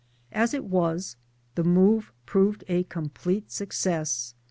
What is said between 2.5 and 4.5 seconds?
a complete success.